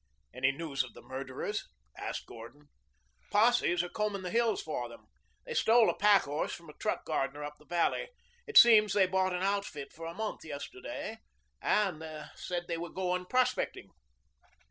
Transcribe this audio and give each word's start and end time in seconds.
"Any 0.33 0.51
news 0.51 0.83
of 0.83 0.95
the 0.95 1.03
murderers?" 1.03 1.67
asked 1.95 2.25
Gordon. 2.25 2.69
"Posses 3.29 3.83
are 3.83 3.89
combing 3.89 4.23
the 4.23 4.31
hills 4.31 4.59
for 4.59 4.89
them. 4.89 5.05
They 5.45 5.53
stole 5.53 5.91
a 5.91 5.93
packhorse 5.95 6.53
from 6.53 6.71
a 6.71 6.77
truck 6.79 7.05
gardener 7.05 7.43
up 7.43 7.59
the 7.59 7.65
valley. 7.67 8.09
It 8.47 8.57
seems 8.57 8.93
they 8.93 9.05
bought 9.05 9.31
an 9.31 9.43
outfit 9.43 9.93
for 9.93 10.07
a 10.07 10.15
month 10.15 10.43
yesterday 10.43 11.19
said 11.61 12.65
they 12.67 12.77
were 12.79 12.89
going 12.89 13.27
prospecting." 13.27 13.91